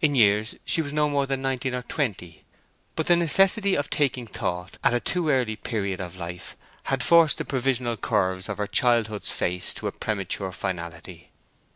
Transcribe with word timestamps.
In 0.00 0.14
years 0.14 0.54
she 0.64 0.80
was 0.80 0.92
no 0.92 1.08
more 1.08 1.26
than 1.26 1.42
nineteen 1.42 1.74
or 1.74 1.82
twenty, 1.82 2.44
but 2.94 3.08
the 3.08 3.16
necessity 3.16 3.74
of 3.74 3.90
taking 3.90 4.28
thought 4.28 4.78
at 4.84 4.94
a 4.94 5.00
too 5.00 5.28
early 5.28 5.56
period 5.56 6.00
of 6.00 6.16
life 6.16 6.56
had 6.84 7.02
forced 7.02 7.38
the 7.38 7.44
provisional 7.44 7.96
curves 7.96 8.48
of 8.48 8.58
her 8.58 8.68
childhood's 8.68 9.32
face 9.32 9.74
to 9.74 9.88
a 9.88 9.92
premature 9.92 10.52
finality. 10.52 11.32